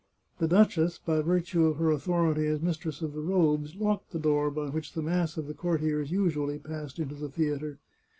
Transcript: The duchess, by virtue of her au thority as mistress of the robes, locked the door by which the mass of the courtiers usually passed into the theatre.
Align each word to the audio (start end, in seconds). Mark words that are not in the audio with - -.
The 0.39 0.47
duchess, 0.47 0.97
by 0.97 1.21
virtue 1.21 1.67
of 1.67 1.77
her 1.77 1.91
au 1.91 1.97
thority 1.97 2.47
as 2.51 2.59
mistress 2.59 3.03
of 3.03 3.13
the 3.13 3.21
robes, 3.21 3.75
locked 3.75 4.09
the 4.09 4.17
door 4.19 4.49
by 4.49 4.69
which 4.69 4.93
the 4.93 5.03
mass 5.03 5.37
of 5.37 5.45
the 5.45 5.53
courtiers 5.53 6.09
usually 6.09 6.57
passed 6.57 6.97
into 6.97 7.13
the 7.13 7.29
theatre. 7.29 7.77